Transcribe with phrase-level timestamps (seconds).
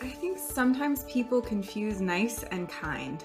[0.00, 3.24] I think sometimes people confuse nice and kind.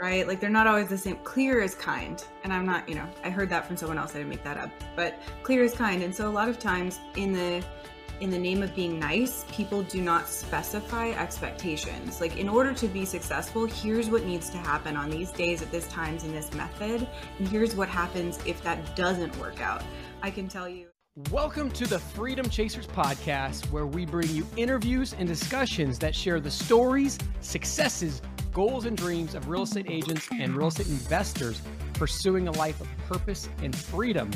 [0.00, 0.26] Right?
[0.26, 1.16] Like they're not always the same.
[1.24, 2.22] Clear is kind.
[2.44, 4.10] And I'm not, you know, I heard that from someone else.
[4.10, 4.70] I didn't make that up.
[4.94, 6.02] But clear is kind.
[6.02, 7.64] And so a lot of times in the
[8.20, 12.18] in the name of being nice, people do not specify expectations.
[12.18, 15.70] Like, in order to be successful, here's what needs to happen on these days at
[15.70, 17.06] this times in this method,
[17.38, 19.82] and here's what happens if that doesn't work out.
[20.22, 20.95] I can tell you.
[21.30, 26.40] Welcome to the Freedom Chasers podcast, where we bring you interviews and discussions that share
[26.40, 28.20] the stories, successes,
[28.52, 31.62] goals, and dreams of real estate agents and real estate investors
[31.94, 34.30] pursuing a life of purpose and freedom.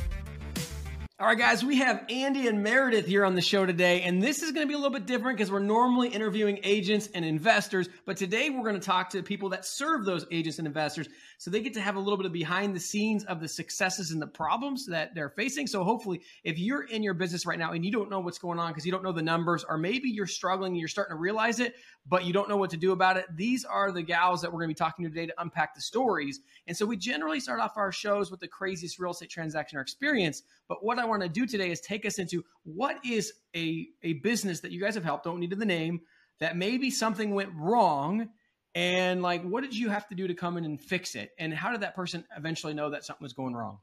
[1.20, 4.42] All right, guys, we have Andie and Meredith here on the show today, and this
[4.42, 7.90] is going to be a little bit different because we're normally interviewing agents and investors,
[8.06, 11.50] but today we're going to talk to people that serve those agents and investors so
[11.50, 14.20] they get to have a little bit of behind the scenes of the successes and
[14.20, 15.66] the problems that they're facing.
[15.66, 18.58] So, hopefully, if you're in your business right now and you don't know what's going
[18.58, 21.18] on because you don't know the numbers, or maybe you're struggling and you're starting to
[21.18, 21.76] realize it,
[22.06, 24.59] but you don't know what to do about it, these are the gals that we're
[24.59, 26.40] going to be talking to today to unpack the stories.
[26.66, 29.80] And so, we generally start off our shows with the craziest real estate transaction or
[29.80, 33.88] experience, but what I want to do today is take us into what is a,
[34.02, 36.02] a business that you guys have helped, don't need the name,
[36.40, 38.28] that maybe something went wrong.
[38.74, 41.32] And like, what did you have to do to come in and fix it?
[41.38, 43.79] And how did that person eventually know that something was going wrong?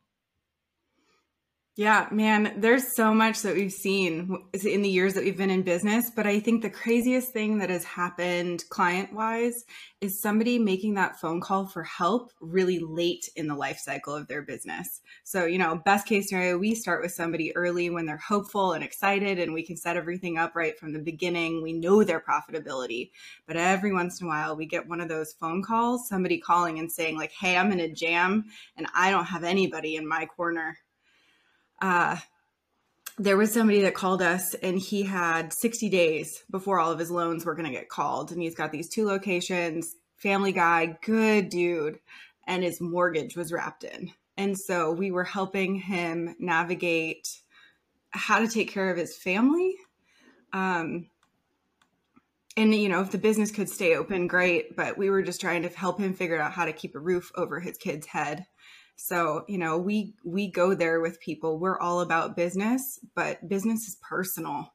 [1.80, 5.62] Yeah, man, there's so much that we've seen in the years that we've been in
[5.62, 6.10] business.
[6.10, 9.64] But I think the craziest thing that has happened client wise
[10.02, 14.28] is somebody making that phone call for help really late in the life cycle of
[14.28, 15.02] their business.
[15.24, 18.84] So, you know, best case scenario, we start with somebody early when they're hopeful and
[18.84, 21.62] excited and we can set everything up right from the beginning.
[21.62, 23.12] We know their profitability.
[23.46, 26.80] But every once in a while, we get one of those phone calls, somebody calling
[26.80, 28.46] and saying, like, hey, I'm in a jam
[28.78, 30.76] and I don't have anybody in my corner
[31.82, 32.18] uh,
[33.18, 37.10] there was somebody that called us and he had 60 days before all of his
[37.10, 38.32] loans were going to get called.
[38.32, 42.00] And he's got these two locations, family guy, good dude,
[42.46, 44.12] and his mortgage was wrapped in.
[44.38, 47.28] And so we were helping him navigate
[48.12, 49.76] how to take care of his family.
[50.54, 51.08] Um,
[52.58, 55.62] and you know if the business could stay open great but we were just trying
[55.62, 58.46] to help him figure out how to keep a roof over his kid's head
[58.98, 61.60] so, you know, we we go there with people.
[61.60, 64.74] We're all about business, but business is personal,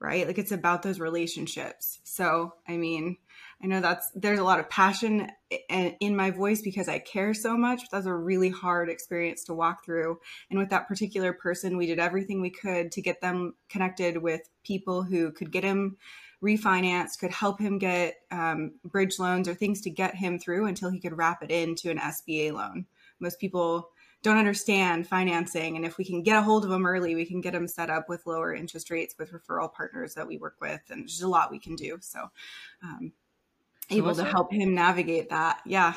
[0.00, 0.26] right?
[0.26, 2.00] Like it's about those relationships.
[2.02, 3.16] So, I mean,
[3.62, 5.30] I know that's there's a lot of passion
[5.68, 7.88] in my voice because I care so much.
[7.90, 10.18] That was a really hard experience to walk through.
[10.50, 14.42] And with that particular person, we did everything we could to get them connected with
[14.64, 15.96] people who could get him
[16.42, 20.90] refinanced, could help him get um, bridge loans or things to get him through until
[20.90, 22.86] he could wrap it into an SBA loan
[23.20, 23.90] most people
[24.22, 25.76] don't understand financing.
[25.76, 27.90] And if we can get a hold of them early we can get them set
[27.90, 30.80] up with lower interest rates with referral partners that we work with.
[30.90, 31.98] And there's a lot we can do.
[32.00, 32.28] So,
[32.82, 33.12] um,
[33.88, 35.60] so able to help him navigate that.
[35.64, 35.94] Yeah.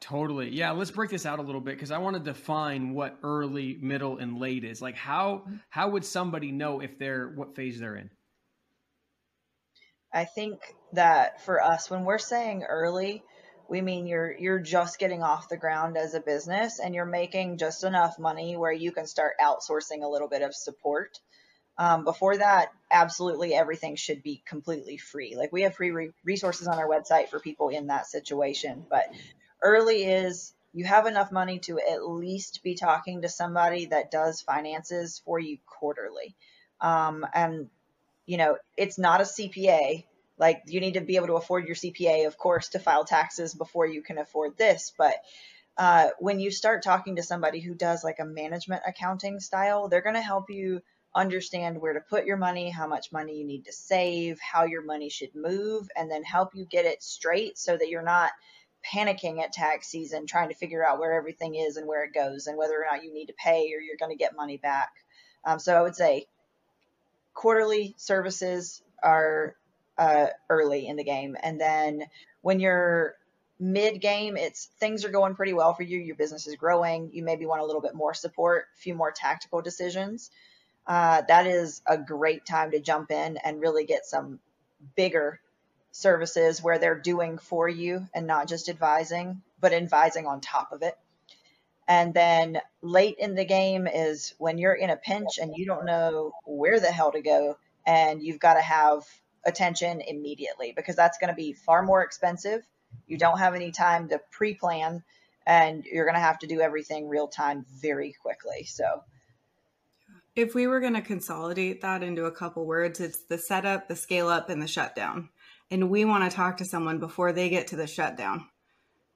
[0.00, 0.50] Totally.
[0.50, 3.78] Yeah let's break this out a little bit because i want to define what early
[3.80, 4.82] middle and late is.
[4.82, 8.10] Like how how would somebody know if they're what phase they're in?
[10.12, 10.58] I think
[10.92, 13.22] that for us when we're saying early
[13.70, 17.56] we mean you're you're just getting off the ground as a business and you're making
[17.56, 21.20] just enough money where you can start outsourcing a little bit of support.
[21.78, 25.36] Um, before that, absolutely everything should be completely free.
[25.36, 28.84] Like we have free re- resources on our website for people in that situation.
[28.90, 29.04] But
[29.62, 34.42] early is you have enough money to at least be talking to somebody that does
[34.42, 36.34] finances for you quarterly.
[36.80, 37.70] Um, and,
[38.26, 40.04] you know, it's not a CPA
[40.40, 43.52] like you need to be able to afford your CPA, of course, to file taxes
[43.52, 44.90] before you can afford this.
[44.96, 45.16] But
[45.76, 50.00] uh, when you start talking to somebody who does like a management accounting style, they're
[50.00, 50.80] going to help you
[51.14, 54.82] understand where to put your money, how much money you need to save, how your
[54.82, 58.30] money should move, and then help you get it straight so that you're not
[58.94, 62.46] panicking at tax season trying to figure out where everything is and where it goes
[62.46, 64.88] and whether or not you need to pay or you're going to get money back.
[65.44, 66.26] Um, so I would say
[67.34, 69.56] quarterly services are
[70.00, 71.36] uh, early in the game.
[71.40, 72.06] And then
[72.40, 73.14] when you're
[73.60, 75.98] mid game, it's things are going pretty well for you.
[75.98, 77.10] Your business is growing.
[77.12, 80.30] You maybe want a little bit more support, a few more tactical decisions.
[80.86, 84.40] Uh, that is a great time to jump in and really get some
[84.96, 85.38] bigger
[85.92, 90.80] services where they're doing for you and not just advising, but advising on top of
[90.82, 90.96] it.
[91.86, 95.84] And then late in the game is when you're in a pinch and you don't
[95.84, 99.04] know where the hell to go and you've got to have
[99.46, 102.62] attention immediately because that's going to be far more expensive.
[103.06, 105.02] You don't have any time to pre plan
[105.46, 108.64] and you're going to have to do everything real time very quickly.
[108.64, 109.02] So,
[110.36, 113.96] If we were going to consolidate that into a couple words, it's the setup, the
[113.96, 115.30] scale up, and the shutdown.
[115.70, 118.46] And we want to talk to someone before they get to the shutdown,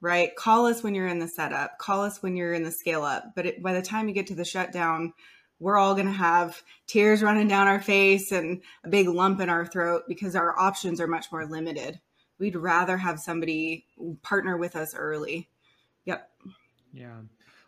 [0.01, 0.35] right?
[0.35, 3.33] Call us when you're in the setup, call us when you're in the scale up.
[3.35, 5.13] But it, by the time you get to the shutdown,
[5.59, 9.49] we're all going to have tears running down our face and a big lump in
[9.49, 11.99] our throat because our options are much more limited.
[12.39, 13.85] We'd rather have somebody
[14.21, 15.49] partner with us early.
[16.05, 16.29] Yep.
[16.93, 17.21] Yeah.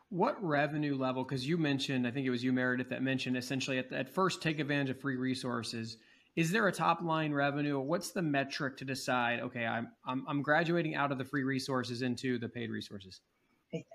[0.09, 1.23] What revenue level?
[1.23, 4.41] Because you mentioned, I think it was you, Meredith, that mentioned essentially at, at first
[4.41, 5.97] take advantage of free resources.
[6.35, 7.79] Is there a top line revenue?
[7.79, 9.39] What's the metric to decide?
[9.39, 13.21] Okay, I'm, I'm I'm graduating out of the free resources into the paid resources.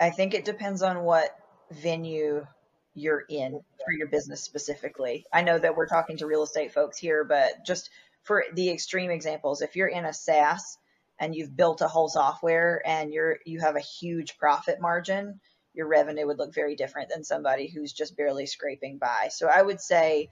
[0.00, 1.36] I think it depends on what
[1.70, 2.44] venue
[2.94, 5.24] you're in for your business specifically.
[5.32, 7.90] I know that we're talking to real estate folks here, but just
[8.22, 10.78] for the extreme examples, if you're in a SaaS
[11.18, 15.40] and you've built a whole software and you're you have a huge profit margin,
[15.74, 19.28] your revenue would look very different than somebody who's just barely scraping by.
[19.30, 20.28] So I would say,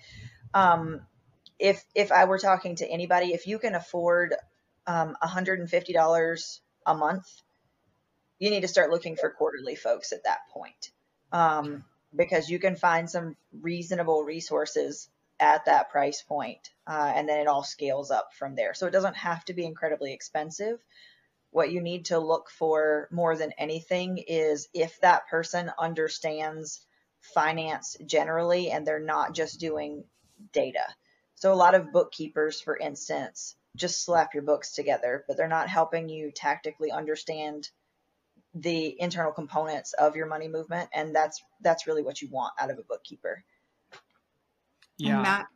[0.54, 1.00] um,
[1.58, 4.34] if if I were talking to anybody, if you can afford
[4.86, 7.26] um, $150 a month,
[8.38, 10.90] you need to start looking for quarterly folks at that point,
[11.32, 11.84] um,
[12.14, 15.08] because you can find some reasonable resources
[15.38, 18.74] at that price point, uh, and then it all scales up from there.
[18.74, 20.78] So it doesn't have to be incredibly expensive,
[21.50, 26.80] what you need to look for more than anything is if that person understands
[27.34, 30.04] finance generally and they're not just doing
[30.52, 30.84] data.
[31.34, 35.68] So a lot of bookkeepers, for instance, just slap your books together, but they're not
[35.68, 37.68] helping you tactically understand
[38.54, 42.70] the internal components of your money movement and that's that's really what you want out
[42.70, 43.44] of a bookkeeper.
[44.98, 45.22] Yeah.
[45.22, 45.46] Matt,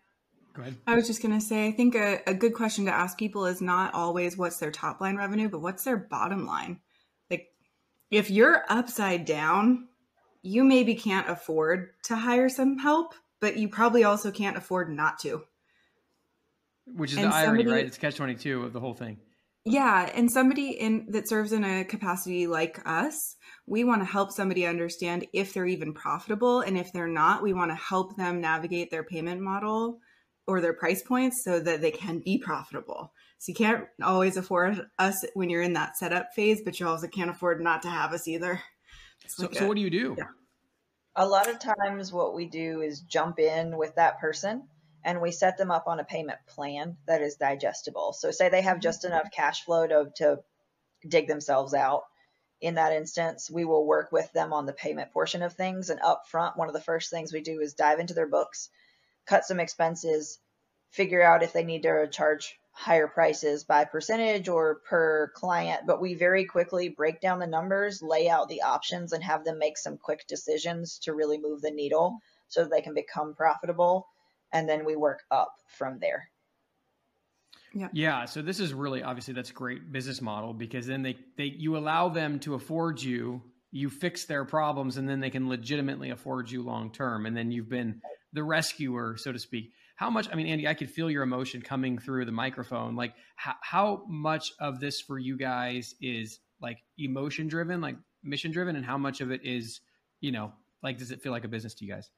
[0.55, 0.77] Go ahead.
[0.87, 3.47] I was just going to say, I think a, a good question to ask people
[3.47, 6.79] is not always what's their top line revenue, but what's their bottom line.
[7.29, 7.49] Like,
[8.11, 9.89] if you're upside down,
[10.43, 15.19] you maybe can't afford to hire some help, but you probably also can't afford not
[15.21, 15.43] to.
[16.87, 17.87] Which is and the irony, right?
[17.87, 19.19] It's catch 22 of the whole thing.
[19.67, 24.31] Yeah, and somebody in that serves in a capacity like us, we want to help
[24.31, 28.43] somebody understand if they're even profitable and if they're not, we want to help them
[28.43, 30.01] navigate their payment model
[30.47, 33.11] or their price points so that they can be profitable.
[33.39, 37.09] So you can't always afford us when you're in that setup phase, but you also
[37.09, 38.61] can't afford not to have us either.
[39.27, 40.15] So, like so a, what do you do?
[40.19, 40.25] Yeah.
[41.17, 44.65] A lot of times, what we do is jump in with that person
[45.05, 48.13] and we set them up on a payment plan that is digestible.
[48.13, 50.41] So, say they have just enough cash flow to, to
[51.07, 52.05] dig themselves out.
[52.61, 55.91] In that instance, we will work with them on the payment portion of things.
[55.91, 58.71] And up front, one of the first things we do is dive into their books
[59.27, 60.39] cut some expenses,
[60.91, 65.83] figure out if they need to charge higher prices by percentage or per client.
[65.87, 69.59] But we very quickly break down the numbers, lay out the options, and have them
[69.59, 72.19] make some quick decisions to really move the needle
[72.49, 74.07] so that they can become profitable.
[74.55, 76.31] And then we work up from there.
[77.75, 77.89] Yeah.
[77.93, 78.25] Yeah.
[78.25, 81.77] So this is really obviously that's a great business model because then they, they you
[81.77, 83.43] allow them to afford you,
[83.73, 87.27] you fix their problems, and then they can legitimately afford you long term.
[87.27, 88.01] And then you've been
[88.33, 89.73] the rescuer, so to speak.
[89.97, 90.29] How much?
[90.31, 92.97] I mean, Andie, I could feel your emotion coming through the microphone.
[92.97, 98.51] Like, how, how much of this for you guys is like emotion driven, like mission
[98.53, 99.81] driven, and how much of it is,
[100.21, 100.53] you know,
[100.83, 102.09] like does it feel like a business to you guys?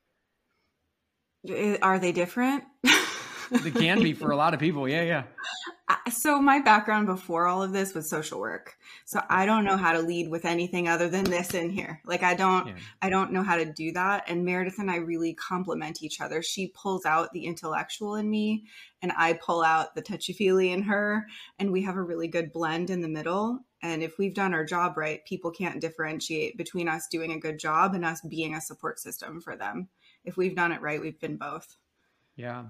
[1.82, 2.64] Are they different?
[3.50, 4.88] they can be for a lot of people.
[4.88, 5.22] Yeah, yeah.
[6.10, 8.76] So my background before all of this was social work.
[9.04, 12.00] So i don't know how to lead with anything other than this in here.
[12.04, 12.74] Like i don't yeah.
[13.02, 14.24] i don't know how to do that.
[14.28, 16.42] And meredith and i really complement each other.
[16.42, 18.66] She pulls out the intellectual in me
[19.02, 21.26] and i pull out the touchy feely in her.
[21.58, 23.60] And we have a really good blend in the middle.
[23.82, 27.58] And if we've done our job right people can't differentiate between us doing a good
[27.58, 29.88] job and us being a support system for them
[30.26, 31.76] if we've done it right we've been both
[32.36, 32.64] yeah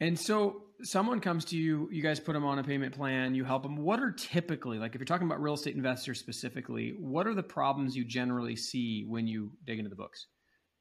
[0.00, 3.44] and so someone comes to you, you guys put them on a payment plan, you
[3.44, 3.78] help them.
[3.78, 7.42] What are typically, like if you're talking about real estate investors specifically, what are the
[7.42, 10.26] problems you generally see when you dig into the books?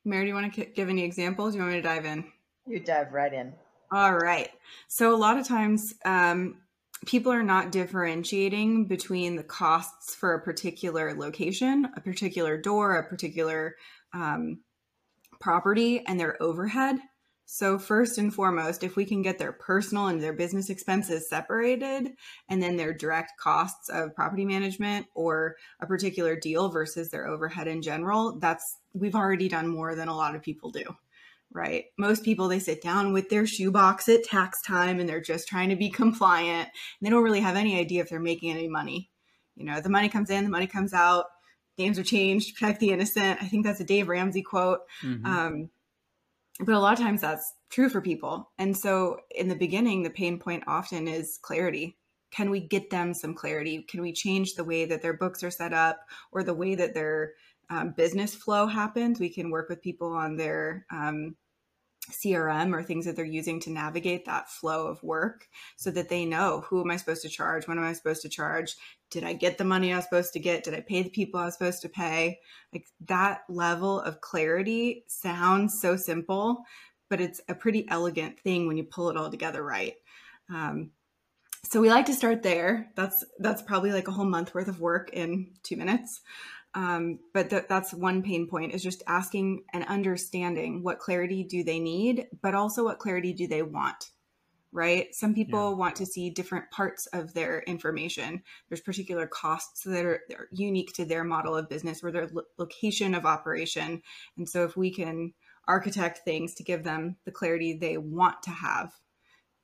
[0.03, 1.55] Mary, do you want to give any examples?
[1.55, 2.25] You want me to dive in?
[2.67, 3.53] You dive right in.
[3.91, 4.49] All right.
[4.87, 6.57] So a lot of times, um,
[7.05, 13.07] people are not differentiating between the costs for a particular location, a particular door, a
[13.07, 13.75] particular
[14.13, 14.59] um,
[15.45, 16.97] property, and their overhead.
[17.45, 22.13] So, first and foremost, if we can get their personal and their business expenses separated,
[22.49, 27.67] and then their direct costs of property management or a particular deal versus their overhead
[27.67, 30.83] in general, that's we've already done more than a lot of people do,
[31.51, 31.85] right?
[31.95, 35.69] Most people, they sit down with their shoebox at tax time and they're just trying
[35.69, 36.69] to be compliant.
[36.69, 39.11] And they don't really have any idea if they're making any money.
[39.55, 41.25] You know, the money comes in, the money comes out,
[41.77, 43.41] names are changed, protect the innocent.
[43.41, 44.81] I think that's a Dave Ramsey quote.
[45.03, 45.25] Mm-hmm.
[45.25, 45.69] Um,
[46.59, 48.51] but a lot of times that's true for people.
[48.57, 51.97] And so in the beginning, the pain point often is clarity.
[52.31, 53.83] Can we get them some clarity?
[53.83, 55.99] Can we change the way that their books are set up
[56.31, 57.33] or the way that their
[57.69, 59.19] um, business flow happens?
[59.19, 61.35] We can work with people on their um,
[62.11, 66.25] CRM or things that they're using to navigate that flow of work so that they
[66.25, 67.67] know who am I supposed to charge?
[67.67, 68.75] When am I supposed to charge?
[69.09, 70.63] Did I get the money I was supposed to get?
[70.63, 72.39] Did I pay the people I was supposed to pay?
[72.73, 76.63] Like that level of clarity sounds so simple,
[77.09, 79.93] but it's a pretty elegant thing when you pull it all together right.
[80.53, 80.91] Um,
[81.63, 82.91] so we like to start there.
[82.95, 86.21] That's that's probably like a whole month worth of work in two minutes.
[86.75, 91.63] Um, but th- that's one pain point is just asking and understanding what clarity do
[91.63, 94.11] they need, but also what clarity do they want,
[94.73, 95.15] right?
[95.15, 95.77] Some people yeah.
[95.77, 98.43] want to see different parts of their information.
[98.67, 102.27] There's particular costs that are, that are unique to their model of business or their
[102.27, 104.01] lo- location of operation.
[104.37, 105.33] And so if we can
[105.69, 108.91] architect things to give them the clarity they want to have,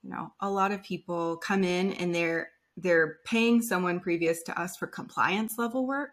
[0.01, 4.59] you know, a lot of people come in and they're they're paying someone previous to
[4.59, 6.11] us for compliance level work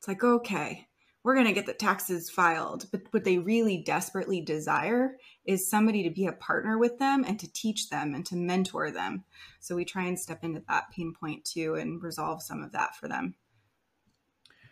[0.00, 0.88] it's like, okay,
[1.22, 2.86] we're going to get the taxes filed.
[2.90, 7.38] But what they really desperately desire is somebody to be a partner with them and
[7.38, 9.24] to teach them and to mentor them.
[9.60, 12.96] So we try and step into that pain point too and resolve some of that
[12.96, 13.34] for them.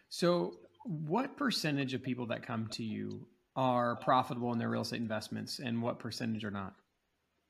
[0.09, 0.55] So,
[0.85, 5.59] what percentage of people that come to you are profitable in their real estate investments
[5.59, 6.75] and what percentage are not?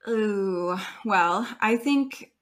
[0.04, 2.32] Oh, well, I think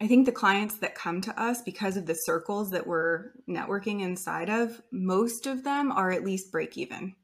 [0.00, 4.00] I think the clients that come to us because of the circles that we're networking
[4.00, 7.16] inside of, most of them are at least break even,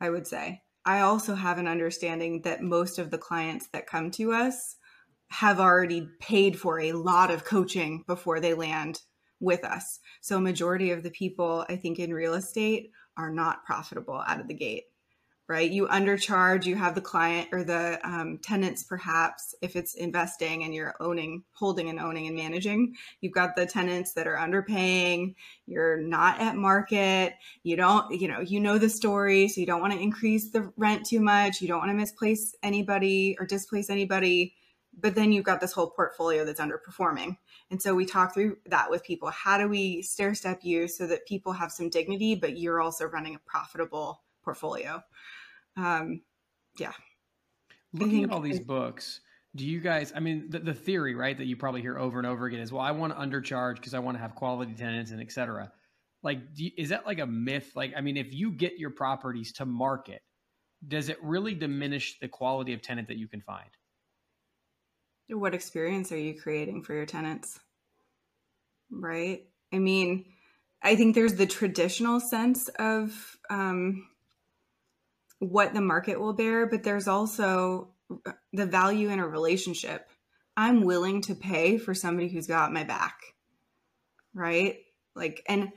[0.00, 0.62] I would say.
[0.84, 4.76] I also have an understanding that most of the clients that come to us
[5.30, 9.00] have already paid for a lot of coaching before they land
[9.40, 9.98] with us.
[10.20, 14.46] So, majority of the people I think in real estate are not profitable out of
[14.46, 14.84] the gate
[15.48, 15.70] right?
[15.70, 20.74] You undercharge, you have the client or the um, tenants, perhaps, if it's investing and
[20.74, 22.94] you're owning, holding and owning and managing.
[23.20, 25.34] You've got the tenants that are underpaying,
[25.66, 29.80] you're not at market, you don't, you know, you know the story, so you don't
[29.80, 33.88] want to increase the rent too much, you don't want to misplace anybody or displace
[33.88, 34.54] anybody.
[34.98, 37.36] But then you've got this whole portfolio that's underperforming.
[37.70, 39.28] And so we talk through that with people.
[39.28, 43.04] How do we stair step you so that people have some dignity, but you're also
[43.04, 45.02] running a profitable portfolio?
[45.76, 46.22] um,
[46.78, 46.92] yeah.
[47.92, 49.20] Looking at all these books,
[49.54, 50.12] do you guys?
[50.14, 52.72] I mean, the, the, theory, right, that you probably hear over and over again is,
[52.72, 55.72] well, I want to undercharge because I want to have quality tenants and etc.
[56.22, 57.72] Like, you, is that like a myth?
[57.74, 60.22] Like, I mean, if you get your properties to market,
[60.86, 63.70] does it really diminish the quality of tenant that you can find?
[65.28, 67.58] What experience are you creating for your tenants?
[68.90, 69.42] Right.
[69.72, 70.26] I mean,
[70.82, 74.06] I think there's the traditional sense of um,
[75.38, 77.90] what the market will bear, but there's also
[78.26, 80.08] uh, the value in a relationship.
[80.56, 83.18] I'm willing to pay for somebody who's got my back.
[84.34, 84.78] Right?
[85.14, 85.72] Like, and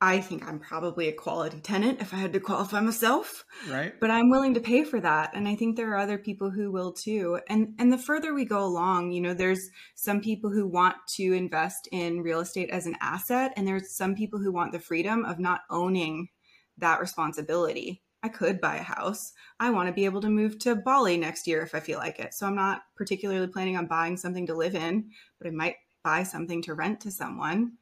[0.00, 3.46] I think I'm probably a quality tenant if I had to qualify myself.
[3.68, 3.98] Right.
[3.98, 5.30] But I'm willing to pay for that.
[5.34, 7.40] And I think there are other people who will too.
[7.48, 11.32] And and the further we go along, you know, there's some people who want to
[11.32, 15.24] invest in real estate as an asset, and there's some people who want the freedom
[15.24, 16.28] of not owning
[16.76, 18.02] that responsibility.
[18.26, 19.32] I could buy a house.
[19.60, 22.18] I want to be able to move to Bali next year if I feel like
[22.18, 22.34] it.
[22.34, 26.24] So I'm not particularly planning on buying something to live in, but I might buy
[26.24, 27.74] something to rent to someone.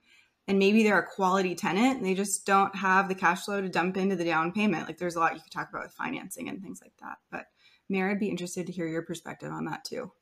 [0.46, 3.70] And maybe they're a quality tenant and they just don't have the cash flow to
[3.70, 4.86] dump into the down payment.
[4.86, 7.16] Like there's a lot you could talk about with financing and things like that.
[7.30, 7.46] But
[7.88, 10.12] Mary, I'd be interested to hear your perspective on that too.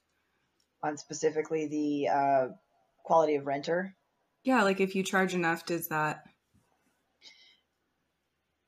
[0.85, 2.49] On specifically the uh,
[3.02, 3.97] quality of renter?
[4.45, 6.23] Yeah, like if you charge enough, does that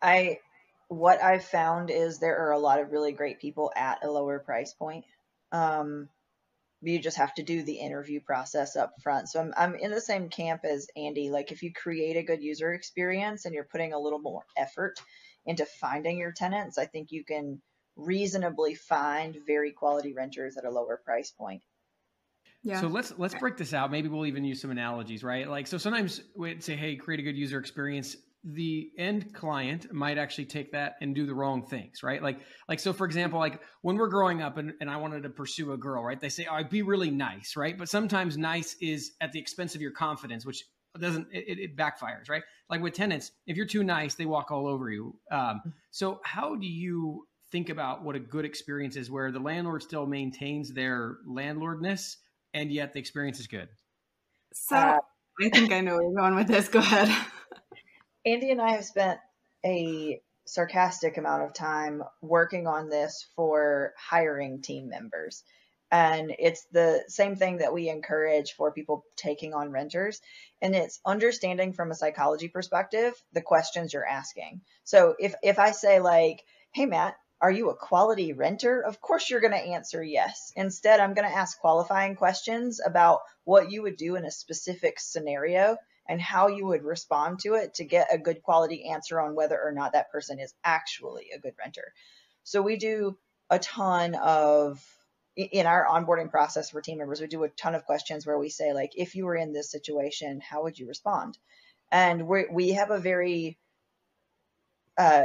[0.05, 0.39] I
[0.89, 4.39] what I've found is there are a lot of really great people at a lower
[4.39, 5.05] price point.
[5.53, 6.09] Um,
[6.83, 9.29] you just have to do the interview process up front.
[9.29, 11.31] So I'm, I'm in the same camp as Andie.
[11.31, 15.01] Like if you create a good user experience and you're putting a little more effort
[15.47, 17.63] into finding your tenants, I think you can
[17.97, 21.63] reasonably find very quality renters at a lower price point.
[22.63, 22.81] Yeah.
[22.81, 23.91] So let's let's break this out.
[23.91, 25.49] Maybe we'll even use some analogies, right?
[25.49, 30.19] Like so sometimes we'd say, hey, create a good user experience the end client might
[30.19, 32.23] actually take that and do the wrong things, right?
[32.23, 35.31] Like, like so, for example, like when we're growing up and, and I wanted to
[35.31, 36.21] pursue a girl, right?
[36.21, 37.77] They say, "Oh, I'd be really nice," right?
[37.77, 40.65] But sometimes nice is at the expense of your confidence, which
[41.01, 42.43] doesn't it, it backfires, right?
[42.69, 45.17] Like with tenants, if you're too nice, they walk all over you.
[45.31, 45.61] Um,
[45.91, 50.07] so, how do you think about what a good experience is, where the landlord still
[50.07, 52.17] maintains their landlordness
[52.53, 53.69] and yet the experience is good?
[54.53, 54.99] So, uh,
[55.41, 56.69] I think I know where you're going with this.
[56.69, 57.09] Go ahead.
[58.27, 59.21] Andie and I have spent
[59.65, 65.43] a sarcastic amount of time working on this for hiring team members.
[65.91, 70.21] And it's the same thing that we encourage for people taking on renters.
[70.61, 74.63] And it's understanding from a psychology perspective the questions you're asking.
[74.85, 78.81] So if, if I say, like, hey, Matt, are you a quality renter?
[78.81, 80.53] Of course, you're going to answer yes.
[80.57, 84.99] Instead, I'm going to ask qualifying questions about what you would do in a specific
[84.99, 89.35] scenario and how you would respond to it to get a good quality answer on
[89.35, 91.93] whether or not that person is actually a good renter.
[92.43, 93.17] So we do
[93.51, 94.85] a ton of
[95.37, 98.49] in our onboarding process for team members, we do a ton of questions where we
[98.49, 101.37] say like, if you were in this situation, how would you respond?
[101.91, 103.59] And we we have a very
[104.97, 105.25] uh,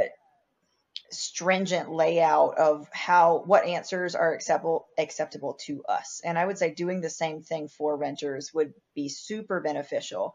[1.10, 6.20] stringent layout of how what answers are acceptable acceptable to us.
[6.24, 10.34] And I would say doing the same thing for renters would be super beneficial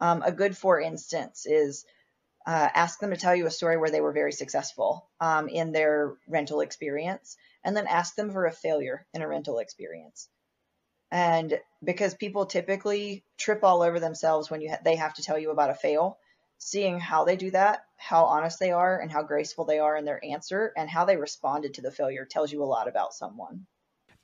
[0.00, 1.84] um, a good, for instance, is
[2.46, 5.72] uh, ask them to tell you a story where they were very successful um, in
[5.72, 10.28] their rental experience, and then ask them for a failure in a rental experience.
[11.10, 15.38] And because people typically trip all over themselves when you ha- they have to tell
[15.38, 16.18] you about a fail,
[16.58, 20.04] seeing how they do that, how honest they are, and how graceful they are in
[20.04, 23.66] their answer, and how they responded to the failure tells you a lot about someone.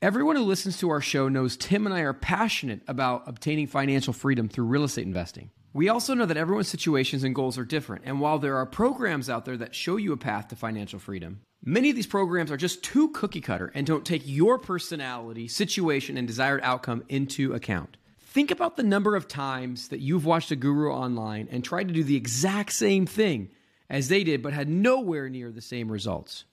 [0.01, 4.13] Everyone who listens to our show knows Tim and I are passionate about obtaining financial
[4.13, 5.49] freedom through real estate investing.
[5.77, 9.29] We also know that everyone's situations and goals are different, and while there are programs
[9.29, 12.57] out there that show you a path to financial freedom, many of these programs are
[12.57, 17.95] just too cookie cutter and don't take your personality, situation, and desired outcome into account.
[18.19, 21.93] Think about the number of times that you've watched a guru online and tried to
[21.93, 23.49] do the exact same thing
[23.87, 26.45] as they did, but had nowhere near the same results.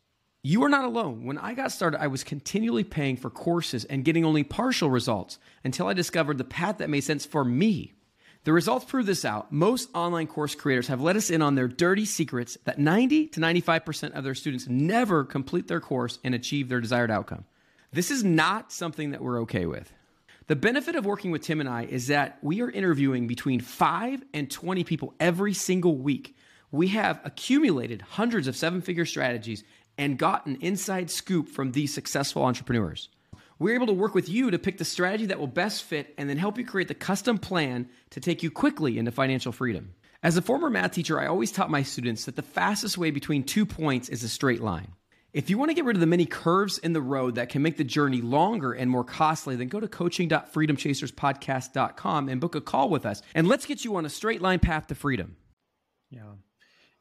[0.42, 1.24] You are not alone.
[1.24, 5.38] When I got started, I was continually paying for courses and getting only partial results
[5.64, 7.94] until I discovered the path that made sense for me.
[8.44, 9.52] The results prove this out.
[9.52, 13.40] Most online course creators have let us in on their dirty secrets that 90 to
[13.40, 17.46] 95% of their students never complete their course and achieve their desired outcome.
[17.90, 19.90] This is not something that we're okay with.
[20.46, 24.22] The benefit of working with Tim and I is that we are interviewing between 5
[24.34, 26.36] and 20 people every single week.
[26.70, 29.64] We have accumulated hundreds of seven figure strategies
[29.96, 33.08] and gotten inside scoop from these successful entrepreneurs.
[33.64, 36.28] We're able to work with you to pick the strategy that will best fit and
[36.28, 39.94] then help you create the custom plan to take you quickly into financial freedom.
[40.22, 43.42] As a former math teacher, I always taught my students that the fastest way between
[43.42, 44.88] two points is a straight line.
[45.32, 47.62] If you want to get rid of the many curves in the road that can
[47.62, 52.90] make the journey longer and more costly, then go to coaching.freedomchaserspodcast.com and book a call
[52.90, 53.22] with us.
[53.34, 55.36] And let's get you on a straight line path to freedom.
[56.10, 56.20] Yeah.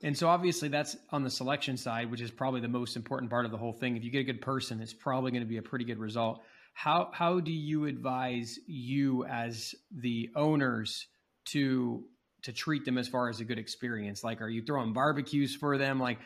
[0.01, 3.45] And so obviously that's on the selection side, which is probably the most important part
[3.45, 3.95] of the whole thing.
[3.97, 6.43] If you get a good person, it's probably going to be a pretty good result.
[6.73, 11.07] How how do you advise you as the owners
[11.45, 12.03] to
[12.43, 14.23] to treat them as far as a good experience?
[14.23, 15.99] Like are you throwing barbecues for them?
[15.99, 16.19] Like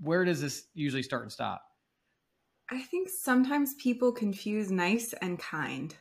[0.00, 1.62] where does this usually start and stop?
[2.70, 5.94] I think sometimes people confuse nice and kind.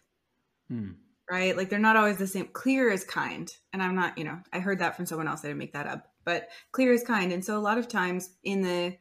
[0.70, 0.92] Hmm.
[1.30, 1.56] Right?
[1.56, 2.48] Like they're not always the same.
[2.48, 3.54] Clear is kind.
[3.74, 5.44] And I'm not, you know, I heard that from someone else.
[5.44, 7.32] I didn't make that up but clear is kind.
[7.32, 8.96] And so a lot of times in the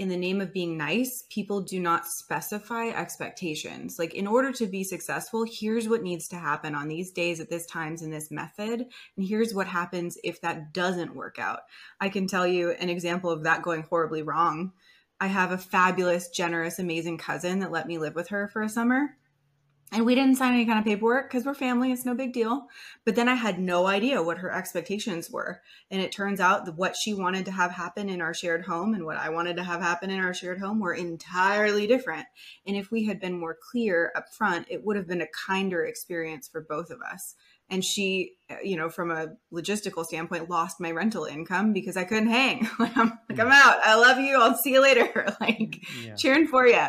[0.00, 3.98] in the name of being nice, people do not specify expectations.
[3.98, 7.50] Like, in order to be successful, here's what needs to happen on these days at
[7.50, 8.86] this times in this method.
[9.16, 11.60] And here's what happens if that doesn't work out.
[12.00, 14.72] I can tell you an example of that going horribly wrong.
[15.20, 18.70] I have a fabulous, generous, amazing cousin that let me live with her for a
[18.70, 19.18] summer.
[19.92, 21.90] And we didn't sign any kind of paperwork because we're family.
[21.90, 22.68] It's no big deal.
[23.04, 25.62] But then I had no idea what her expectations were.
[25.90, 28.94] And it turns out that what she wanted to have happen in our shared home
[28.94, 32.26] and what I wanted to have happen in our shared home were entirely different.
[32.66, 35.84] And if we had been more clear up front, it would have been a kinder
[35.84, 37.34] experience for both of us.
[37.68, 42.30] And she, you know, from a logistical standpoint, lost my rental income because I couldn't
[42.30, 42.68] hang.
[42.78, 43.80] like, I'm, like, I'm out.
[43.84, 44.40] I love you.
[44.40, 45.34] I'll see you later.
[45.40, 46.14] like, yeah.
[46.14, 46.86] cheering for you.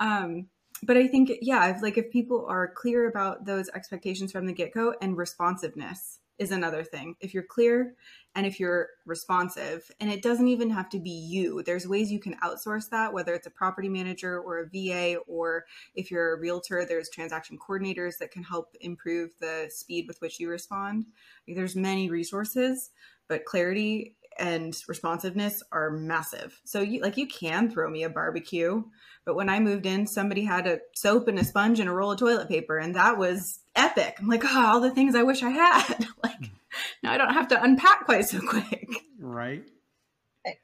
[0.00, 0.46] Um,
[0.82, 4.52] but I think, yeah, if, like if people are clear about those expectations from the
[4.52, 7.14] get go and responsiveness is another thing.
[7.20, 7.94] If you're clear
[8.34, 12.18] and if you're responsive, and it doesn't even have to be you, there's ways you
[12.18, 16.40] can outsource that, whether it's a property manager or a VA, or if you're a
[16.40, 21.04] realtor, there's transaction coordinators that can help improve the speed with which you respond.
[21.46, 22.90] There's many resources,
[23.28, 26.60] but clarity and responsiveness are massive.
[26.64, 28.82] So you like you can throw me a barbecue,
[29.24, 32.12] but when I moved in, somebody had a soap and a sponge and a roll
[32.12, 34.16] of toilet paper, and that was epic.
[34.18, 36.06] I'm like, oh, all the things I wish I had.
[36.24, 36.50] like
[37.02, 38.88] now I don't have to unpack quite so quick.
[39.18, 39.64] Right.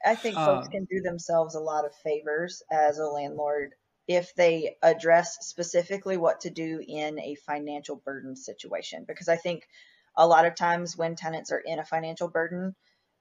[0.05, 3.75] I, think folks um, can do themselves a lot of favors as a landlord
[4.09, 9.05] if they address specifically what to do in a financial burden situation.
[9.07, 9.67] Because I think
[10.17, 12.75] a lot of times when tenants are in a financial burden,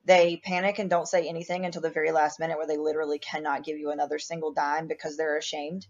[0.04, 3.64] they panic and don't say anything until the very last minute where they literally cannot
[3.64, 5.86] give you another single dime because they're ashamed.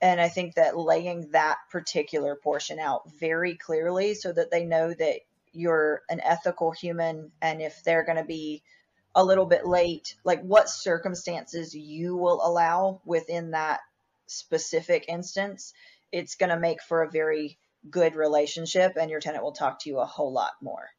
[0.00, 4.92] And I think that laying that particular portion out very clearly so that they know
[4.92, 5.20] that
[5.52, 8.62] you're an ethical human and if they're going to be
[9.14, 13.80] a little bit late, like what circumstances you will allow within that
[14.26, 15.72] specific instance,
[16.12, 19.88] it's going to make for a very good relationship and your tenant will talk to
[19.88, 20.90] you a whole lot more.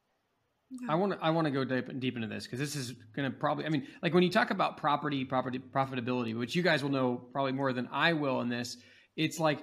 [0.88, 3.30] I want to I want to go deep, deep into this because this is going
[3.30, 6.82] to probably I mean like when you talk about property property profitability, which you guys
[6.82, 8.76] will know probably more than I will in this,
[9.16, 9.60] it's like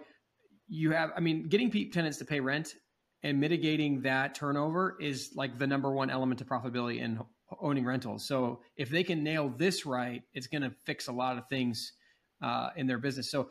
[0.68, 2.74] you have I mean getting tenants to pay rent
[3.22, 7.20] and mitigating that turnover is like the number one element of profitability in
[7.62, 8.28] owning rentals.
[8.28, 11.94] So if they can nail this right, it's going to fix a lot of things
[12.42, 13.30] uh, in their business.
[13.30, 13.50] So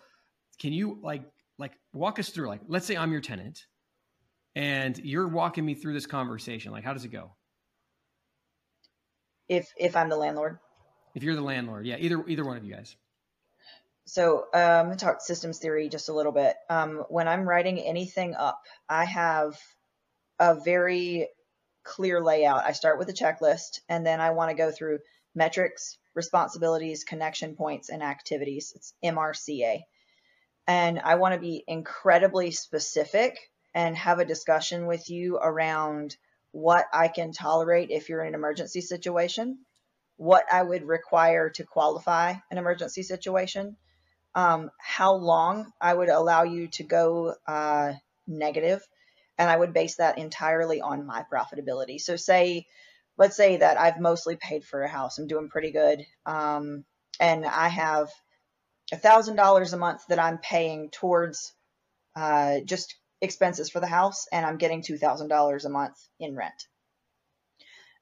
[0.61, 1.23] can you like
[1.59, 3.61] like walk us through like let's say I'm your tenant
[4.57, 6.73] and you're walking me through this conversation.
[6.73, 7.31] Like how does it go?
[9.49, 10.59] If if I'm the landlord.
[11.15, 12.97] If you're the landlord, yeah, either either one of you guys.
[14.07, 16.57] So um, I'm gonna talk systems theory just a little bit.
[16.69, 19.59] Um, when I'm writing anything up, I have
[20.39, 21.29] a very
[21.85, 22.65] clear layout.
[22.65, 24.99] I start with a checklist, and then I want to go through
[25.35, 28.73] metrics, responsibilities, connection points, and activities.
[28.75, 29.81] It's MRCA.
[30.67, 33.39] And I want to be incredibly specific
[33.75, 36.17] and have a discussion with you around
[36.55, 39.59] what I can tolerate if you're in an emergency situation,
[40.17, 43.77] what I would require to qualify an emergency situation,
[44.37, 47.95] um, how long I would allow you to go uh,
[48.29, 48.87] negative,
[49.37, 52.01] and I would base that entirely on my profitability.
[52.01, 52.67] So, say,
[53.19, 56.85] let's say that I've mostly paid for a house, I'm doing pretty good, um,
[57.19, 58.11] and I have
[58.93, 61.53] a thousand dollars a month that I'm paying towards
[62.15, 66.69] uh, just expenses for the house and I'm getting $2,000 a month in rent.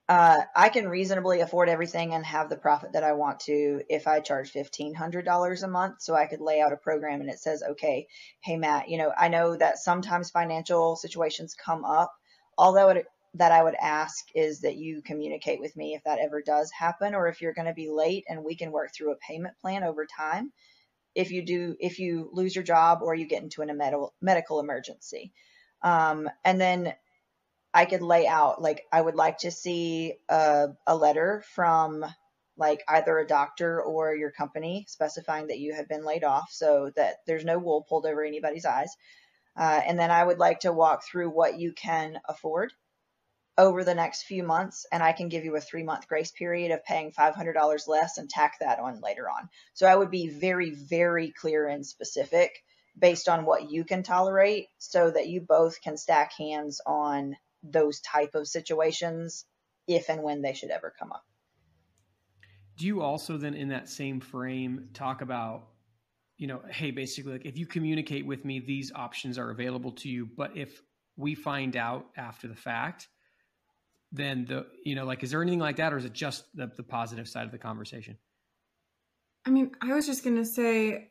[0.08, 4.06] Uh, I can reasonably afford everything and have the profit that I want to if
[4.06, 6.02] I charge $1,500 a month.
[6.02, 8.06] So I could lay out a program and it says, okay,
[8.40, 12.12] hey, Matt, you know, I know that sometimes financial situations come up.
[12.58, 13.02] Although
[13.34, 17.14] that I would ask is that you communicate with me if that ever does happen
[17.14, 19.84] or if you're going to be late and we can work through a payment plan
[19.84, 20.52] over time
[21.14, 24.60] if you do if you lose your job or you get into a medical medical
[24.60, 25.32] emergency.
[25.82, 26.94] Um, and then
[27.74, 32.04] I could lay out like I would like to see a, a letter from
[32.56, 36.90] like either a doctor or your company specifying that you have been laid off so
[36.96, 38.94] that there's no wool pulled over anybody's eyes.
[39.56, 42.72] Uh, and then I would like to walk through what you can afford
[43.58, 46.70] over the next few months and I can give you a three month grace period
[46.70, 49.48] of paying $500 less and tack that on later on.
[49.74, 52.62] So I would be very, very clear and specific
[52.98, 58.00] based on what you can tolerate so that you both can stack hands on those
[58.00, 59.44] type of situations
[59.86, 61.24] if and when they should ever come up.
[62.76, 65.68] Do you also then in that same frame talk about
[66.38, 70.08] you know, hey, basically like if you communicate with me, these options are available to
[70.08, 70.82] you, but if
[71.16, 73.06] we find out after the fact,
[74.12, 76.70] then the you know like is there anything like that or is it just the,
[76.76, 78.16] the positive side of the conversation
[79.46, 81.08] i mean i was just going to say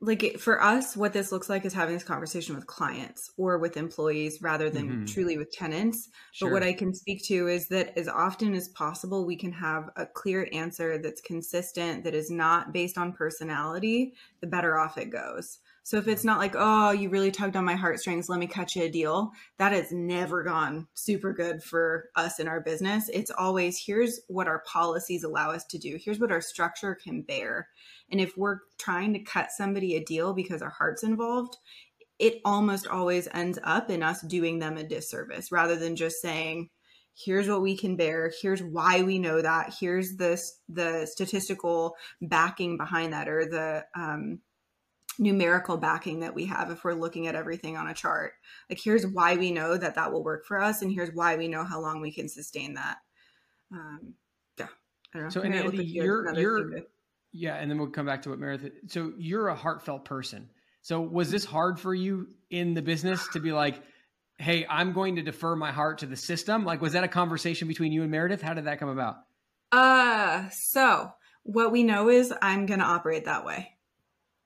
[0.00, 3.78] like for us what this looks like is having this conversation with clients or with
[3.78, 5.04] employees rather than mm-hmm.
[5.06, 6.48] truly with tenants sure.
[6.48, 9.88] but what i can speak to is that as often as possible we can have
[9.96, 15.10] a clear answer that's consistent that is not based on personality the better off it
[15.10, 18.48] goes so if it's not like, oh, you really tugged on my heartstrings, let me
[18.48, 23.08] cut you a deal, that has never gone super good for us in our business.
[23.08, 27.22] It's always here's what our policies allow us to do, here's what our structure can
[27.22, 27.68] bear.
[28.10, 31.56] And if we're trying to cut somebody a deal because our heart's involved,
[32.18, 36.68] it almost always ends up in us doing them a disservice rather than just saying,
[37.14, 42.76] here's what we can bear here's why we know that here's the the statistical backing
[42.76, 44.38] behind that or the um,
[45.18, 48.32] numerical backing that we have if we're looking at everything on a chart.
[48.68, 51.48] Like here's why we know that that will work for us, and here's why we
[51.48, 52.98] know how long we can sustain that.
[53.72, 54.14] Um,
[54.58, 54.66] yeah,
[55.14, 55.28] I don't know.
[55.30, 56.82] So, and Andie, you're you're
[57.32, 58.72] yeah, and then we'll come back to what Meredith.
[58.88, 60.48] So you're a heartfelt person.
[60.82, 63.82] So was this hard for you in the business to be like,
[64.38, 66.64] hey, I'm going to defer my heart to the system?
[66.64, 68.40] Like, was that a conversation between you and Meredith?
[68.40, 69.16] How did that come about?
[69.72, 71.10] Uh, so
[71.42, 73.75] what we know is I'm going to operate that way.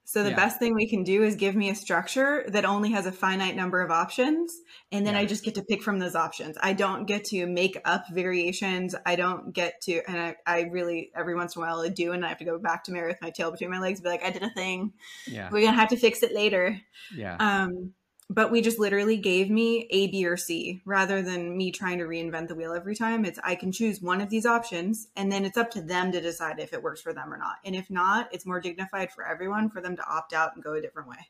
[0.04, 0.36] So the yeah.
[0.36, 3.54] best thing we can do is give me a structure that only has a finite
[3.54, 4.52] number of options.
[4.90, 5.20] And then yeah.
[5.20, 6.56] I just get to pick from those options.
[6.60, 8.96] I don't get to make up variations.
[9.06, 12.10] I don't get to, and I, I really, every once in a while I do.
[12.10, 14.08] And I have to go back to Mary with my tail between my legs, be
[14.08, 14.94] like, I did a thing.
[15.28, 15.44] Yeah.
[15.44, 16.80] We're going to have to fix it later.
[17.14, 17.36] Yeah.
[17.38, 17.92] Um,
[18.30, 22.04] but we just literally gave me A, B, or C rather than me trying to
[22.04, 23.24] reinvent the wheel every time.
[23.24, 26.20] It's I can choose one of these options and then it's up to them to
[26.20, 27.56] decide if it works for them or not.
[27.64, 30.74] And if not, it's more dignified for everyone for them to opt out and go
[30.74, 31.28] a different way.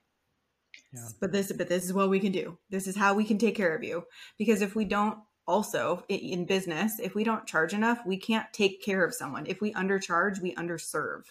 [0.93, 1.09] Yeah.
[1.21, 2.59] But this but this is what we can do.
[2.69, 4.05] This is how we can take care of you.
[4.37, 8.85] Because if we don't also in business, if we don't charge enough, we can't take
[8.85, 9.47] care of someone.
[9.47, 11.23] If we undercharge, we underserve.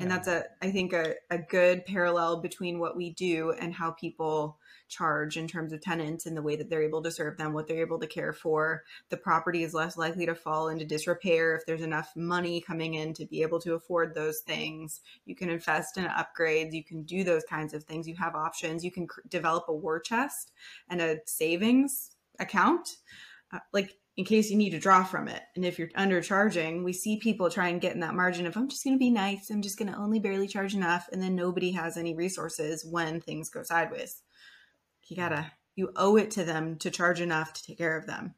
[0.00, 0.16] And yeah.
[0.16, 4.57] that's a I think a, a good parallel between what we do and how people
[4.88, 7.66] charge in terms of tenants and the way that they're able to serve them, what
[7.66, 8.84] they're able to care for.
[9.10, 13.14] The property is less likely to fall into disrepair if there's enough money coming in
[13.14, 15.00] to be able to afford those things.
[15.24, 18.08] You can invest in upgrades, you can do those kinds of things.
[18.08, 18.84] You have options.
[18.84, 20.52] You can cr- develop a war chest
[20.88, 22.96] and a savings account.
[23.52, 25.42] Uh, like in case you need to draw from it.
[25.54, 28.68] And if you're undercharging, we see people try and get in that margin of I'm
[28.68, 31.36] just going to be nice, I'm just going to only barely charge enough, and then
[31.36, 34.22] nobody has any resources when things go sideways
[35.10, 38.34] you gotta you owe it to them to charge enough to take care of them.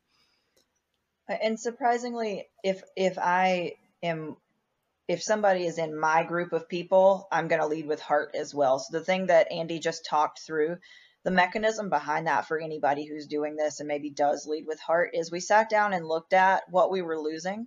[1.29, 4.37] Uh, and surprisingly if if i am
[5.09, 8.79] if somebody is in my group of people i'm to lead with heart as well.
[8.79, 10.77] So the thing that andie just talked through
[11.23, 15.11] the mechanism behind that for anybody who's doing this and maybe does lead with heart
[15.15, 17.67] is we sat down and looked at what we were losing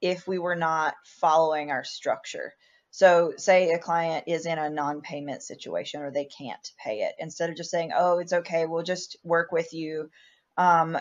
[0.00, 2.54] if we were not following our structure
[2.98, 7.14] so, say a client is in a non payment situation or they can't pay it,
[7.20, 10.10] instead of just saying, oh, it's okay, we'll just work with you,
[10.56, 10.98] um,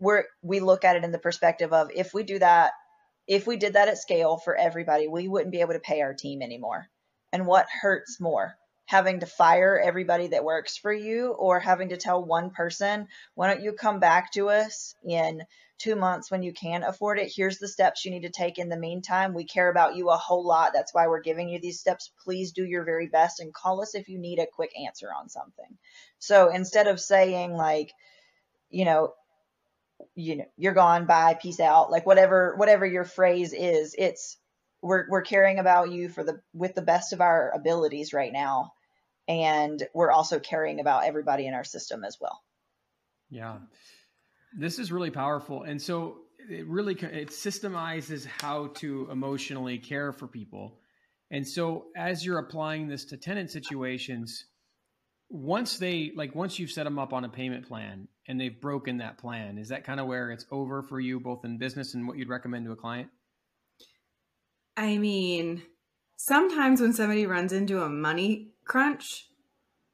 [0.00, 2.72] we're, we look at it in the perspective of if we do that,
[3.28, 6.14] if we did that at scale for everybody, we wouldn't be able to pay our
[6.14, 6.88] team anymore.
[7.32, 8.56] And what hurts more?
[8.90, 13.46] Having to fire everybody that works for you or having to tell one person, why
[13.46, 15.44] don't you come back to us in
[15.78, 17.32] two months when you can afford it.
[17.32, 19.32] Here's the steps you need to take in the meantime.
[19.32, 20.72] We care about you a whole lot.
[20.74, 22.10] That's why we're giving you these steps.
[22.24, 25.28] Please do your very best and call us if you need a quick answer on
[25.28, 25.78] something.
[26.18, 27.92] So instead of saying like,
[28.70, 29.14] you know,
[30.16, 34.36] you know, you're gone, bye, peace out, like whatever whatever your phrase is, it's
[34.82, 38.72] we're we're caring about you for the with the best of our abilities right now.
[39.30, 42.42] And we're also caring about everybody in our system as well.
[43.30, 43.58] Yeah.
[44.58, 45.62] This is really powerful.
[45.62, 50.80] And so it really it systemizes how to emotionally care for people.
[51.30, 54.46] And so as you're applying this to tenant situations,
[55.28, 58.96] once they like once you've set them up on a payment plan and they've broken
[58.96, 62.08] that plan, is that kind of where it's over for you both in business and
[62.08, 63.08] what you'd recommend to a client?
[64.76, 65.62] I mean,
[66.16, 69.26] sometimes when somebody runs into a money crunch,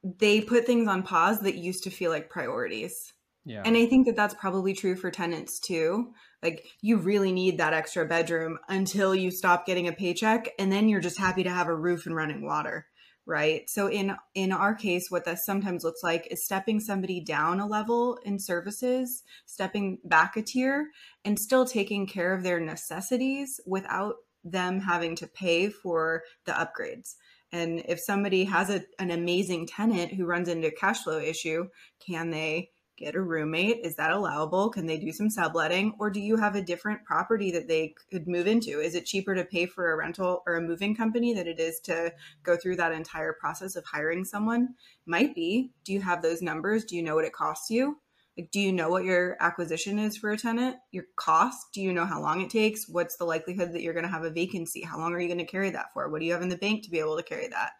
[0.05, 3.12] they put things on pause that used to feel like priorities.
[3.45, 3.62] Yeah.
[3.65, 6.12] And I think that that's probably true for tenants too.
[6.43, 10.89] Like you really need that extra bedroom until you stop getting a paycheck and then
[10.89, 12.87] you're just happy to have a roof and running water,
[13.25, 13.69] right?
[13.71, 17.67] So in in our case what that sometimes looks like is stepping somebody down a
[17.67, 20.89] level in services, stepping back a tier
[21.25, 27.15] and still taking care of their necessities without them having to pay for the upgrades.
[27.53, 31.69] And if somebody has a, an amazing tenant who runs into a cash flow issue,
[32.05, 33.85] can they get a roommate?
[33.85, 34.71] Is that allowable?
[34.71, 35.95] Can they do some subletting?
[35.99, 38.81] Or do you have a different property that they could move into?
[38.81, 41.79] Is it cheaper to pay for a rental or a moving company than it is
[41.81, 44.75] to go through that entire process of hiring someone?
[45.05, 45.73] Might be.
[45.85, 46.85] Do you have those numbers?
[46.85, 47.99] Do you know what it costs you?
[48.37, 50.77] Like, do you know what your acquisition is for a tenant?
[50.92, 51.68] Your cost?
[51.72, 52.88] Do you know how long it takes?
[52.88, 54.83] What's the likelihood that you're going to have a vacancy?
[54.83, 56.09] How long are you going to carry that for?
[56.09, 57.72] What do you have in the bank to be able to carry that?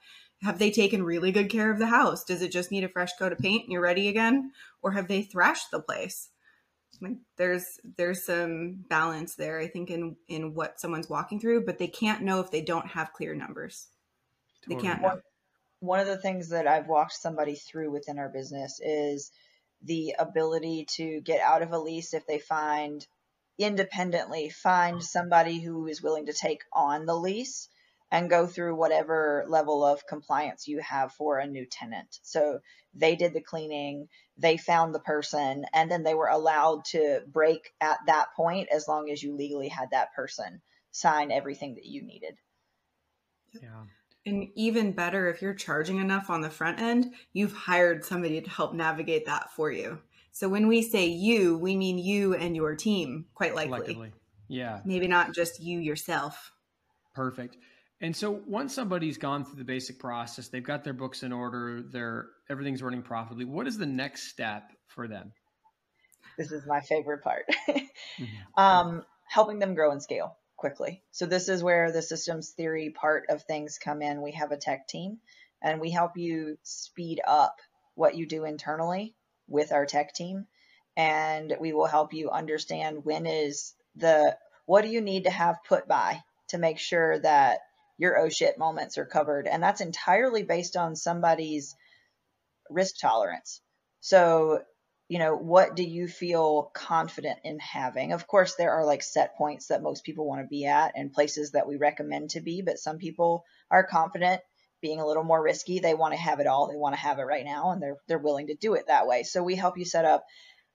[0.43, 2.25] have they taken really good care of the house?
[2.25, 4.53] Does it just need a fresh coat of paint and you're ready again?
[4.83, 6.29] Or have they thrashed the place?
[7.01, 11.79] Like there's there's some balance there, I think, in in what someone's walking through, but
[11.79, 13.89] they can't know if they don't have clear numbers.
[14.63, 14.77] Totally.
[14.77, 15.21] They can't know.
[15.81, 19.31] One of the things that I've walked somebody through within our business is
[19.83, 23.07] the ability to get out of a lease if they find
[23.59, 27.69] independently find somebody who is willing to take on the lease
[28.11, 32.19] and go through whatever level of compliance you have for a new tenant.
[32.23, 32.61] So
[32.95, 37.73] they did the cleaning, they found the person, and then they were allowed to break
[37.81, 40.61] at that point as long as you legally had that person
[40.93, 42.37] sign everything that you needed.
[43.61, 43.85] Yeah.
[44.27, 48.51] And even better, if you're charging enough on the front end, you've hired somebody to
[48.51, 50.01] help navigate that for you.
[50.33, 53.71] So when we say you, we mean you and your team, quite likely.
[53.71, 54.13] Collectively.
[54.49, 54.81] Yeah.
[54.85, 56.53] Maybe not just you yourself.
[57.15, 57.57] Perfect.
[58.01, 61.81] And so once somebody's gone through the basic process, they've got their books in order,
[61.81, 63.45] their everything's running profitably.
[63.45, 65.33] What is the next step for them?
[66.37, 67.47] This is my favorite part.
[67.69, 68.25] mm-hmm.
[68.61, 71.03] um, helping them grow and scale quickly.
[71.11, 74.23] So this is where the systems theory part of things come in.
[74.23, 75.19] We have a tech team
[75.63, 77.57] and we help you speed up
[77.95, 79.15] what you do internally
[79.49, 80.47] with our tech team
[80.97, 85.65] and we will help you understand when is the what do you need to have
[85.69, 87.61] put by to make sure that
[87.99, 91.75] your oh shit moments are covered and that's entirely based on somebody's
[92.71, 93.61] risk tolerance
[94.01, 94.61] so
[95.09, 99.37] you know what do you feel confident in having of course there are like set
[99.37, 102.63] points that most people want to be at and places that we recommend to be
[102.63, 104.41] but some people are confident
[104.83, 107.19] being a little more risky they want to have it all they want to have
[107.19, 109.79] it right now and they're they're willing to do it that way so we help
[109.79, 110.25] you set up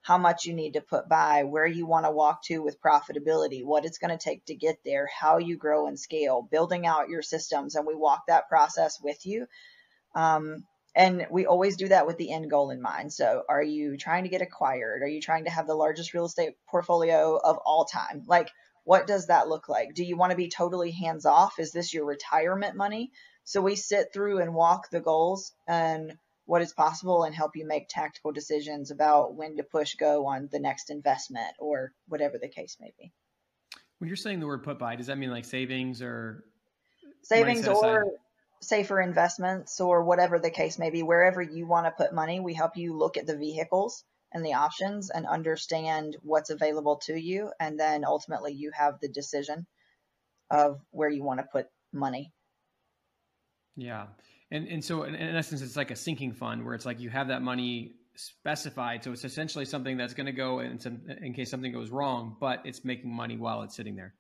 [0.04, 3.64] how much you need to put by, where you want to walk to with profitability,
[3.64, 7.10] what it's going to take to get there, how you grow and scale, building out
[7.10, 7.76] your systems.
[7.76, 9.46] And we walk that process with you.
[10.16, 10.66] Um,
[10.96, 13.14] and we always do that with the end goal in mind.
[13.14, 15.02] So, are you trying to get acquired?
[15.02, 18.24] Are you trying to have the largest real estate portfolio of all time?
[18.28, 18.50] Like,
[18.84, 19.94] what does that look like?
[19.94, 21.60] Do you want to be totally hands off?
[21.60, 23.12] Is this your retirement money?
[23.46, 27.66] So, we sit through and walk the goals and what is possible and help you
[27.66, 32.50] make tactical decisions about when to push go on the next investment or whatever the
[32.50, 33.14] case may be.
[34.00, 36.44] When you're saying the word put by, does that mean like savings or
[37.22, 38.06] savings or
[38.62, 41.04] safer investments or whatever the case may be?
[41.04, 44.54] Wherever you want to put money, we help you look at the vehicles and the
[44.54, 47.52] options and understand what's available to you.
[47.60, 49.66] And then ultimately you have the decision
[50.50, 52.32] of where you want to put money.
[53.76, 54.08] Yeah.
[54.52, 57.10] And and so in, in essence, it's like a sinking fund where it's like you
[57.10, 59.04] have that money specified.
[59.04, 62.36] So it's essentially something that's going to go in, some, in case something goes wrong,
[62.40, 64.14] but it's making money while it's sitting there.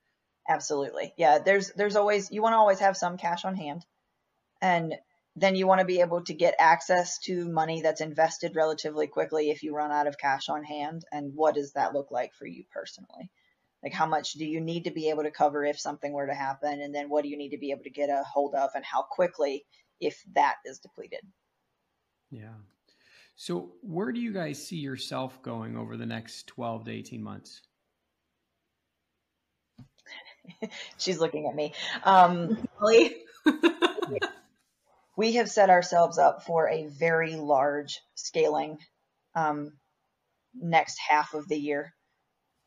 [0.49, 1.13] Absolutely.
[1.17, 1.39] Yeah.
[1.39, 3.85] There's, there's always, you want to always have some cash on hand
[4.61, 4.95] and
[5.35, 9.49] then you want to be able to get access to money that's invested relatively quickly
[9.49, 11.05] if you run out of cash on hand.
[11.11, 13.29] And what does that look like for you personally?
[13.81, 16.33] Like how much do you need to be able to cover if something were to
[16.33, 16.81] happen?
[16.81, 18.83] And then what do you need to be able to get a hold of and
[18.83, 19.65] how quickly
[20.01, 21.21] if that is depleted.
[22.31, 22.55] Yeah.
[23.35, 27.61] So, where do you guys see yourself going over the next 12 to 18 months?
[30.97, 31.73] She's looking at me.
[32.03, 32.57] Um,
[35.21, 38.79] we have set ourselves up for a very large scaling
[39.35, 39.73] um,
[40.55, 41.93] next half of the year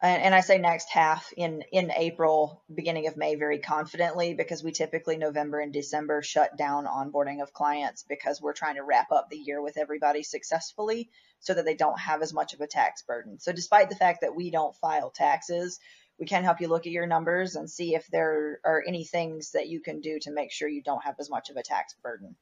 [0.05, 4.63] and, and I say next half in in April, beginning of May, very confidently because
[4.63, 9.11] we typically November and December shut down onboarding of clients because we're trying to wrap
[9.11, 11.09] up the year with everybody successfully
[11.41, 13.39] so that they don't have as much of a tax burden.
[13.39, 15.79] So despite the fact that we don't file taxes,
[16.19, 19.53] we can help you look at your numbers and see if there are any things
[19.53, 21.95] that you can do to make sure you don't have as much of a tax
[22.03, 22.37] burden.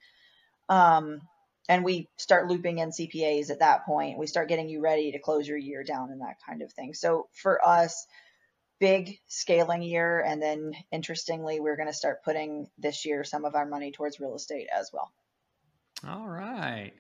[0.69, 1.21] Um,
[1.69, 4.19] and we start looping in CPAs at that point.
[4.19, 6.93] We start getting you ready to close your year down and that kind of thing.
[6.93, 8.07] So for us,
[8.81, 10.21] big scaling year.
[10.21, 14.19] And then interestingly, we're going to start putting this year some of our money towards
[14.19, 15.13] real estate as well.
[16.07, 16.93] All right.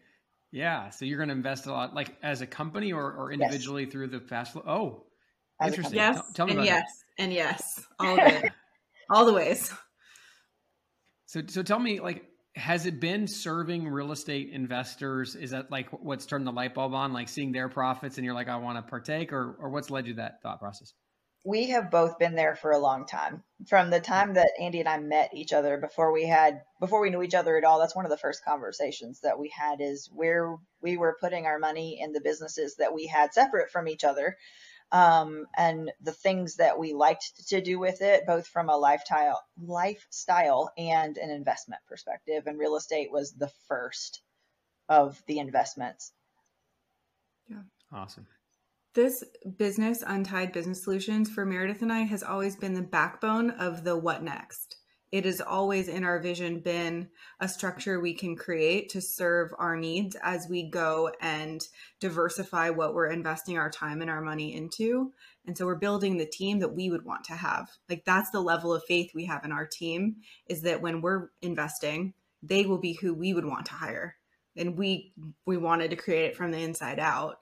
[0.53, 0.91] Yeah.
[0.91, 3.93] So you're going to invest a lot, like as a company or, or individually yes.
[3.93, 4.63] through the fast flow.
[4.65, 5.05] Oh,
[5.67, 5.97] interesting.
[5.97, 6.17] Yes.
[6.17, 7.05] Tell, tell me and yes.
[7.17, 7.23] That.
[7.25, 7.87] And yes.
[7.99, 8.53] All of it.
[9.11, 9.73] all the ways.
[11.27, 15.35] So, so tell me, like, has it been serving real estate investors?
[15.35, 18.35] Is that like what's turned the light bulb on, like seeing their profits and you're
[18.35, 20.93] like, I want to partake, or or what's led you to that thought process?
[21.45, 23.43] We have both been there for a long time.
[23.67, 24.35] From the time mm.
[24.35, 27.57] that Andie and I met each other before we had before we knew each other
[27.57, 31.17] at all, that's one of the first conversations that we had is where we were
[31.21, 34.37] putting our money in the businesses that we had separate from each other
[34.93, 39.43] um, and the things that we liked to do with it, both from a lifestyle,
[39.61, 42.47] lifestyle and an investment perspective.
[42.47, 44.21] And real estate was the first
[44.89, 46.13] of the investments.
[47.49, 47.63] Yeah.
[47.91, 48.27] Awesome.
[48.95, 49.25] This
[49.57, 53.97] business, Untied Business Solutions, for Meredith and I, has always been the backbone of the
[53.97, 54.77] what next
[55.13, 59.77] it has always in our vision been a structure we can create to serve our
[59.77, 61.69] needs as we go and
[62.01, 65.13] diversify what we're investing our time and our money into.
[65.47, 67.69] And so we're building the team that we would want to have.
[67.91, 71.29] Like that's the level of faith we have in our team is that when we're
[71.43, 74.17] investing, they will be who we would want to hire.
[74.57, 75.13] And we
[75.45, 77.39] we wanted to create it from the inside out.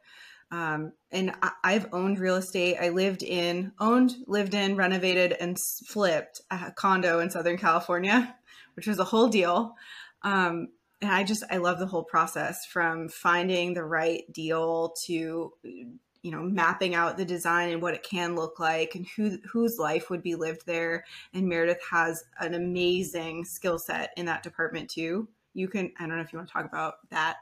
[0.52, 1.32] Um, and
[1.62, 2.76] I, have owned real estate.
[2.80, 8.34] I lived in, owned, lived in, renovated, and flipped a condo in Southern California,
[8.74, 9.76] which was a whole deal.
[10.22, 10.68] Um,
[11.00, 16.30] and I just, I love the whole process from finding the right deal to, you
[16.30, 20.10] know, mapping out the design and what it can look like and who whose life
[20.10, 21.04] would be lived there.
[21.32, 25.28] And Meredith has an amazing skill set in that department too.
[25.54, 27.38] You can, I don't know if you want to talk about that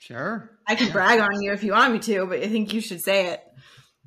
[0.00, 0.50] Sure.
[0.66, 3.00] I can brag on you if you want me to, but I think you should
[3.00, 3.44] say it.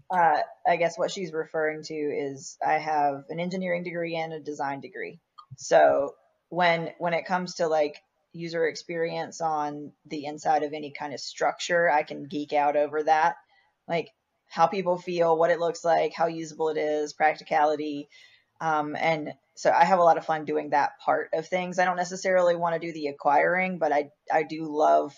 [0.10, 4.40] Uh, I guess what she's referring to is I have an engineering degree and a
[4.40, 5.20] design degree.
[5.58, 6.16] So
[6.50, 8.02] when when it comes to like
[8.34, 11.90] user experience on the inside of any kind of structure.
[11.90, 13.36] I can geek out over that.
[13.88, 14.10] Like
[14.48, 18.10] how people feel, what it looks like, how usable it is, practicality.
[18.60, 21.80] Um, and so I have a lot of fun doing that part of things.
[21.80, 25.16] I don't necessarily want to do the acquiring, but I, I do love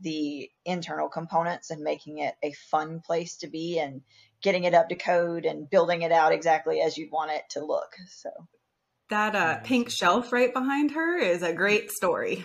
[0.00, 4.02] the internal components and making it a fun place to be and
[4.42, 7.64] getting it up to code and building it out exactly as you'd want it to
[7.64, 7.94] look.
[8.08, 8.30] So
[9.10, 12.44] that uh, pink shelf right behind her is a great story.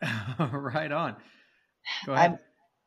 [0.38, 1.16] right on.
[2.06, 2.38] Go ahead.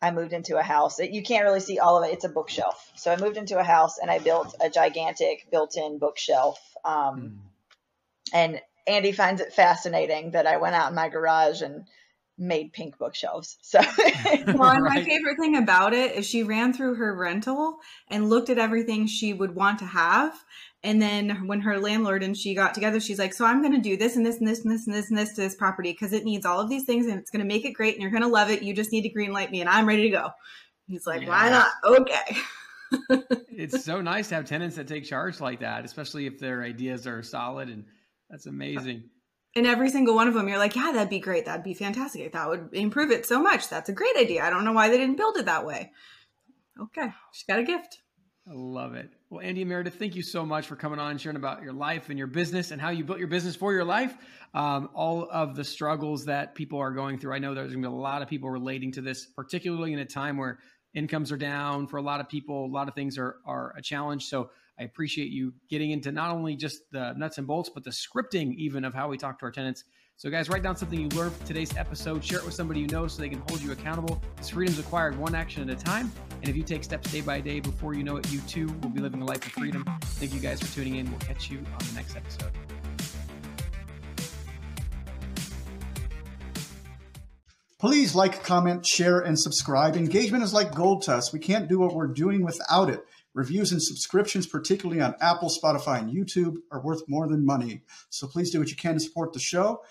[0.02, 1.00] I, I moved into a house.
[1.00, 2.14] You can't really see all of it.
[2.14, 2.92] It's a bookshelf.
[2.96, 6.60] So I moved into a house and I built a gigantic built-in bookshelf.
[6.86, 7.38] Um, mm.
[8.34, 11.86] And Andie finds it fascinating that I went out in my garage and
[12.38, 13.58] made pink bookshelves.
[13.62, 13.80] So,
[14.48, 17.80] well, and my favorite thing about it is she ran through her rental
[18.10, 20.34] and looked at everything she would want to have.
[20.84, 23.82] And then when her landlord and she got together, she's like, So I'm going to
[23.82, 25.92] do this and this and this and this and this and this to this property
[25.92, 28.02] because it needs all of these things and it's going to make it great and
[28.02, 28.62] you're going to love it.
[28.62, 30.30] You just need to green light me and I'm ready to go.
[30.88, 31.72] He's like, Why not?
[31.84, 32.38] Okay.
[33.50, 37.08] it's so nice to have tenants that take charge like that, especially if their ideas
[37.08, 37.86] are solid and
[38.30, 39.04] that's amazing
[39.58, 41.46] and every single one of them you're like yeah that'd be great.
[41.46, 42.32] That'd be fantastic.
[42.32, 43.70] That would improve it so much.
[43.70, 44.44] That's a great idea.
[44.44, 45.92] I don't know why they didn't build it that way.
[46.82, 48.00] Okay she's got a gift.
[48.50, 49.10] I love it.
[49.30, 51.74] Well andie and meredith thank you so much for coming on and sharing about your
[51.74, 54.16] life and your business and how you built your business for your life.
[54.54, 57.34] Um, all of the struggles that people are going through.
[57.34, 60.00] I know there's going to be a lot of people relating to this particularly in
[60.00, 60.60] a time where
[60.94, 62.66] incomes are down for a lot of people.
[62.66, 64.26] A lot of things are, are a challenge.
[64.26, 64.50] So
[64.80, 68.54] I appreciate you getting into not only just the nuts and bolts, but the scripting
[68.56, 69.84] even of how we talk to our tenants.
[70.18, 72.88] So, guys, write down something you learned from today's episode, share it with somebody you
[72.88, 74.22] know so they can hold you accountable.
[74.38, 76.12] This freedom's acquired one action at a time.
[76.42, 78.90] And if you take steps day by day before you know it, you too will
[78.90, 79.84] be living a life of freedom.
[80.02, 81.10] Thank you guys for tuning in.
[81.10, 82.52] We'll catch you on the next episode.
[87.80, 89.96] Please like, comment, share, and subscribe.
[89.96, 91.32] Engagement is like gold to us.
[91.32, 93.06] We can't do what we're doing without it.
[93.38, 97.84] Reviews and subscriptions, particularly on Apple, Spotify, and YouTube, are worth more than money.
[98.10, 99.84] So please do what you can to support the show.